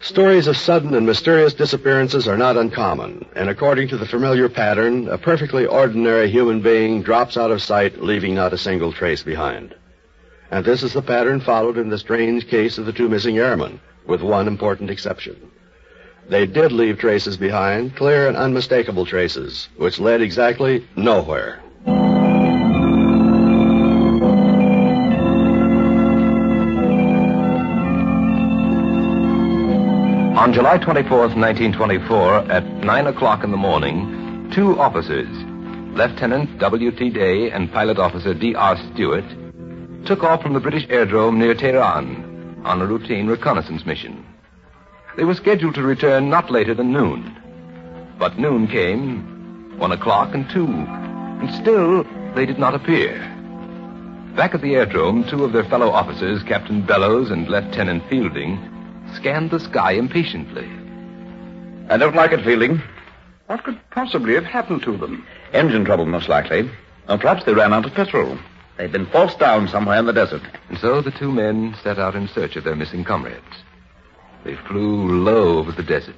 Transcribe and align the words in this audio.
Stories 0.00 0.46
of 0.46 0.56
sudden 0.56 0.94
and 0.94 1.06
mysterious 1.06 1.54
disappearances 1.54 2.28
are 2.28 2.36
not 2.36 2.56
uncommon, 2.56 3.24
and 3.34 3.48
according 3.48 3.88
to 3.88 3.96
the 3.96 4.06
familiar 4.06 4.48
pattern, 4.48 5.08
a 5.08 5.16
perfectly 5.16 5.64
ordinary 5.64 6.30
human 6.30 6.60
being 6.60 7.02
drops 7.02 7.36
out 7.36 7.50
of 7.50 7.62
sight, 7.62 8.02
leaving 8.02 8.34
not 8.34 8.52
a 8.52 8.58
single 8.58 8.92
trace 8.92 9.22
behind. 9.22 9.74
And 10.50 10.64
this 10.64 10.82
is 10.82 10.92
the 10.92 11.02
pattern 11.02 11.40
followed 11.40 11.78
in 11.78 11.88
the 11.88 11.98
strange 11.98 12.46
case 12.46 12.78
of 12.78 12.86
the 12.86 12.92
two 12.92 13.08
missing 13.08 13.38
airmen, 13.38 13.80
with 14.06 14.22
one 14.22 14.46
important 14.46 14.90
exception. 14.90 15.50
They 16.28 16.46
did 16.46 16.72
leave 16.72 16.98
traces 16.98 17.36
behind, 17.36 17.96
clear 17.96 18.28
and 18.28 18.36
unmistakable 18.36 19.06
traces, 19.06 19.68
which 19.76 19.98
led 19.98 20.20
exactly 20.20 20.86
nowhere. 20.94 21.62
On 30.46 30.52
July 30.52 30.78
24, 30.78 31.18
1924, 31.34 32.52
at 32.52 32.64
9 32.64 33.06
o'clock 33.08 33.42
in 33.42 33.50
the 33.50 33.56
morning, 33.56 34.48
two 34.54 34.78
officers, 34.78 35.26
Lieutenant 35.96 36.60
W.T. 36.60 37.10
Day 37.10 37.50
and 37.50 37.72
Pilot 37.72 37.98
Officer 37.98 38.32
D.R. 38.32 38.76
Stewart, 38.76 39.24
took 40.06 40.22
off 40.22 40.42
from 40.42 40.52
the 40.52 40.60
British 40.60 40.86
airdrome 40.86 41.38
near 41.38 41.52
Tehran 41.52 42.62
on 42.64 42.80
a 42.80 42.86
routine 42.86 43.26
reconnaissance 43.26 43.84
mission. 43.84 44.24
They 45.16 45.24
were 45.24 45.34
scheduled 45.34 45.74
to 45.74 45.82
return 45.82 46.30
not 46.30 46.48
later 46.48 46.74
than 46.74 46.92
noon. 46.92 47.36
But 48.16 48.38
noon 48.38 48.68
came, 48.68 49.76
1 49.80 49.90
o'clock, 49.90 50.32
and 50.32 50.48
2, 50.48 50.64
and 50.64 51.52
still 51.56 52.04
they 52.36 52.46
did 52.46 52.60
not 52.60 52.76
appear. 52.76 53.18
Back 54.36 54.54
at 54.54 54.62
the 54.62 54.74
airdrome, 54.74 55.28
two 55.28 55.42
of 55.42 55.52
their 55.52 55.64
fellow 55.64 55.90
officers, 55.90 56.44
Captain 56.44 56.86
Bellows 56.86 57.32
and 57.32 57.48
Lieutenant 57.48 58.04
Fielding, 58.08 58.75
scanned 59.14 59.50
the 59.50 59.60
sky 59.60 59.92
impatiently. 59.92 60.68
I 61.88 61.96
don't 61.96 62.16
like 62.16 62.32
it, 62.32 62.44
Fielding. 62.44 62.82
What 63.46 63.62
could 63.62 63.78
possibly 63.90 64.34
have 64.34 64.44
happened 64.44 64.82
to 64.82 64.96
them? 64.96 65.24
Engine 65.52 65.84
trouble, 65.84 66.06
most 66.06 66.28
likely. 66.28 66.70
Or 67.08 67.18
perhaps 67.18 67.44
they 67.44 67.54
ran 67.54 67.72
out 67.72 67.86
of 67.86 67.94
petrol. 67.94 68.38
They've 68.76 68.90
been 68.90 69.06
forced 69.06 69.38
down 69.38 69.68
somewhere 69.68 69.98
in 69.98 70.06
the 70.06 70.12
desert. 70.12 70.42
And 70.68 70.78
so 70.78 71.00
the 71.00 71.12
two 71.12 71.30
men 71.30 71.76
set 71.82 71.98
out 71.98 72.16
in 72.16 72.28
search 72.28 72.56
of 72.56 72.64
their 72.64 72.76
missing 72.76 73.04
comrades. 73.04 73.44
They 74.44 74.56
flew 74.68 75.22
low 75.22 75.58
over 75.58 75.72
the 75.72 75.82
desert. 75.82 76.16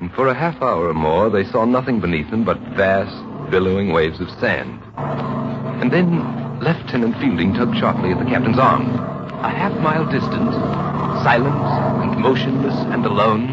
And 0.00 0.12
for 0.12 0.28
a 0.28 0.34
half 0.34 0.60
hour 0.60 0.88
or 0.88 0.94
more, 0.94 1.30
they 1.30 1.44
saw 1.44 1.64
nothing 1.64 2.00
beneath 2.00 2.30
them 2.30 2.44
but 2.44 2.58
vast, 2.76 3.50
billowing 3.50 3.92
waves 3.92 4.20
of 4.20 4.28
sand. 4.38 4.82
And 4.96 5.90
then 5.90 6.60
Lieutenant 6.60 7.16
Fielding 7.18 7.54
tugged 7.54 7.78
sharply 7.78 8.12
at 8.12 8.18
the 8.18 8.24
captain's 8.26 8.58
arm. 8.58 8.86
A 9.42 9.50
half 9.50 9.72
mile 9.80 10.04
distant, 10.04 10.52
silent 11.24 11.85
and 12.12 12.20
motionless 12.20 12.74
and 12.92 13.04
alone, 13.04 13.48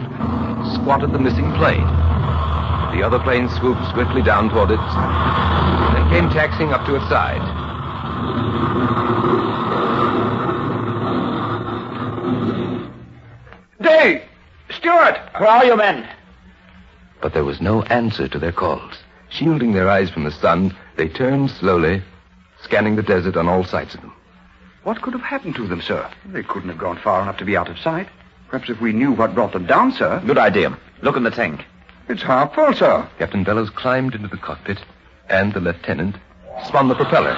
squatted 0.76 1.12
the 1.12 1.20
missing 1.20 1.52
plane. 1.54 1.86
The 2.96 3.02
other 3.04 3.20
plane 3.20 3.50
swooped 3.50 3.84
swiftly 3.92 4.22
down 4.22 4.50
toward 4.50 4.72
it, 4.72 4.78
then 4.78 6.10
came 6.10 6.30
taxiing 6.30 6.72
up 6.72 6.86
to 6.86 6.96
its 6.96 7.08
side. 7.10 7.42
Day! 13.82 14.26
Stewart! 14.70 15.18
Where 15.38 15.50
are 15.50 15.66
you 15.66 15.76
men? 15.76 16.08
But 17.22 17.34
there 17.34 17.46
was 17.46 17.62
no 17.62 17.82
answer 17.84 18.28
to 18.28 18.40
their 18.40 18.52
calls. 18.52 19.00
Shielding 19.30 19.74
their 19.74 19.90
eyes 19.90 20.12
from 20.12 20.26
the 20.26 20.32
sun, 20.32 20.76
they 20.96 21.10
turned 21.10 21.50
slowly, 21.50 22.04
scanning 22.62 22.96
the 22.96 23.04
desert 23.04 23.36
on 23.36 23.48
all 23.48 23.64
sides 23.64 23.96
of 23.96 24.02
them. 24.02 24.14
What 24.84 25.02
could 25.02 25.14
have 25.14 25.24
happened 25.24 25.56
to 25.56 25.66
them, 25.66 25.82
sir? 25.82 26.08
They 26.26 26.44
couldn't 26.44 26.70
have 26.70 26.78
gone 26.78 26.98
far 26.98 27.22
enough 27.22 27.38
to 27.38 27.46
be 27.46 27.58
out 27.58 27.70
of 27.70 27.80
sight. 27.80 28.10
Perhaps 28.54 28.70
if 28.70 28.80
we 28.82 28.94
knew 28.94 29.12
what 29.12 29.34
brought 29.34 29.52
them 29.52 29.66
down, 29.66 29.94
sir. 29.94 30.22
Good 30.28 30.38
idea. 30.38 30.78
Look 31.02 31.18
in 31.18 31.24
the 31.24 31.32
tank. 31.32 31.66
It's 32.08 32.22
half 32.22 32.54
full, 32.54 32.72
sir. 32.74 33.10
Captain 33.18 33.44
Bellows 33.44 33.72
climbed 33.72 34.14
into 34.14 34.28
the 34.28 34.38
cockpit, 34.38 34.78
and 35.28 35.52
the 35.52 35.60
lieutenant 35.60 36.18
spun 36.64 36.88
the 36.88 36.94
propeller. 36.94 37.34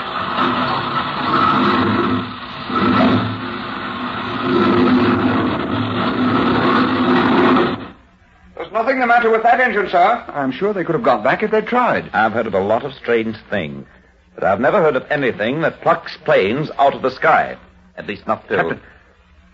There's 8.57 8.73
nothing 8.73 8.99
the 8.99 9.07
matter 9.07 9.29
with 9.29 9.43
that 9.43 9.61
engine, 9.61 9.87
sir. 9.89 10.25
I'm 10.27 10.51
sure 10.51 10.73
they 10.73 10.83
could 10.83 10.95
have 10.95 11.03
got 11.03 11.23
back 11.23 11.43
if 11.43 11.51
they'd 11.51 11.65
tried. 11.65 12.09
I've 12.11 12.33
heard 12.33 12.47
of 12.47 12.55
a 12.55 12.59
lot 12.59 12.83
of 12.83 12.93
strange 12.93 13.37
things, 13.49 13.87
but 14.33 14.43
I've 14.43 14.59
never 14.59 14.81
heard 14.81 14.97
of 14.97 15.09
anything 15.09 15.61
that 15.61 15.79
plucks 15.79 16.17
planes 16.25 16.69
out 16.77 16.93
of 16.93 17.01
the 17.01 17.11
sky. 17.11 17.57
At 17.95 18.05
least 18.05 18.27
not 18.27 18.45
till... 18.49 18.57
Captain. 18.57 18.81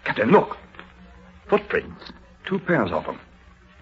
Captain, 0.06 0.32
look. 0.32 0.58
Footprints. 1.52 2.14
Two 2.46 2.60
pairs 2.60 2.94
of 2.94 3.04
them. 3.06 3.20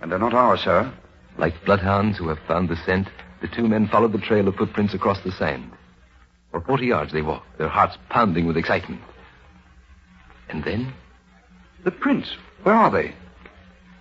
And 0.01 0.11
they're 0.11 0.17
not 0.17 0.33
ours, 0.33 0.61
sir. 0.61 0.91
Like 1.37 1.63
bloodhounds 1.65 2.17
who 2.17 2.27
have 2.29 2.39
found 2.47 2.67
the 2.67 2.75
scent, 2.75 3.07
the 3.41 3.47
two 3.47 3.67
men 3.67 3.87
followed 3.87 4.11
the 4.11 4.17
trail 4.17 4.47
of 4.47 4.55
footprints 4.55 4.95
across 4.95 5.21
the 5.21 5.31
sand. 5.31 5.71
For 6.49 6.61
40 6.61 6.87
yards 6.87 7.13
they 7.13 7.21
walked, 7.21 7.59
their 7.59 7.67
hearts 7.67 7.95
pounding 8.09 8.47
with 8.47 8.57
excitement. 8.57 9.01
And 10.49 10.63
then, 10.63 10.93
The 11.83 11.91
prints. 11.91 12.35
Where 12.63 12.73
are 12.73 12.89
they? 12.89 13.13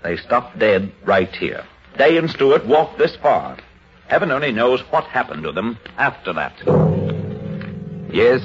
They 0.02 0.16
stopped 0.16 0.58
dead 0.58 0.90
right 1.04 1.28
here. 1.36 1.62
Day 1.98 2.16
and 2.16 2.30
Stewart 2.30 2.66
walked 2.66 2.96
this 2.96 3.16
far. 3.16 3.58
Heaven 4.06 4.30
only 4.30 4.50
knows 4.50 4.80
what 4.90 5.04
happened 5.04 5.42
to 5.42 5.52
them 5.52 5.76
after 5.98 6.32
that. 6.32 6.54
yes, 8.10 8.40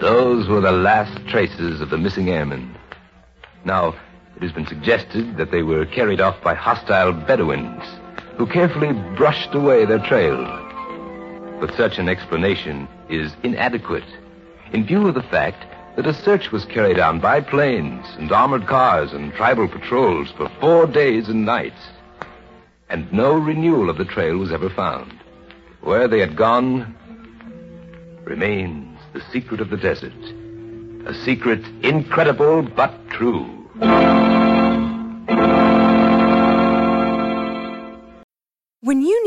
those 0.00 0.48
were 0.48 0.62
the 0.62 0.72
last 0.72 1.28
traces 1.28 1.82
of 1.82 1.90
the 1.90 1.98
missing 1.98 2.30
airmen. 2.30 2.74
Now, 3.66 3.94
it 4.36 4.42
has 4.42 4.52
been 4.52 4.66
suggested 4.66 5.36
that 5.36 5.50
they 5.50 5.62
were 5.62 5.86
carried 5.86 6.20
off 6.20 6.40
by 6.42 6.54
hostile 6.54 7.12
Bedouins 7.12 7.84
who 8.36 8.46
carefully 8.46 8.92
brushed 9.16 9.54
away 9.54 9.84
their 9.84 10.00
trail. 10.00 10.42
But 11.60 11.74
such 11.76 11.98
an 11.98 12.08
explanation 12.08 12.88
is 13.08 13.32
inadequate 13.42 14.04
in 14.72 14.84
view 14.84 15.06
of 15.06 15.14
the 15.14 15.22
fact 15.22 15.64
that 15.96 16.06
a 16.06 16.12
search 16.12 16.50
was 16.50 16.64
carried 16.64 16.98
on 16.98 17.20
by 17.20 17.40
planes 17.40 18.04
and 18.18 18.32
armored 18.32 18.66
cars 18.66 19.12
and 19.12 19.32
tribal 19.34 19.68
patrols 19.68 20.32
for 20.36 20.50
four 20.60 20.86
days 20.86 21.28
and 21.28 21.46
nights. 21.46 21.80
And 22.88 23.10
no 23.12 23.34
renewal 23.34 23.88
of 23.88 23.98
the 23.98 24.04
trail 24.04 24.36
was 24.36 24.50
ever 24.50 24.68
found. 24.68 25.12
Where 25.80 26.08
they 26.08 26.18
had 26.18 26.36
gone 26.36 26.94
remains 28.24 28.98
the 29.12 29.22
secret 29.32 29.60
of 29.60 29.70
the 29.70 29.76
desert. 29.76 30.12
A 31.06 31.14
secret 31.24 31.64
incredible 31.82 32.62
but 32.62 32.92
true. 33.10 33.53
Thank 33.80 34.38
you. 34.38 34.43